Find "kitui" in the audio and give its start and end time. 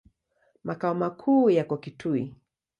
1.77-2.33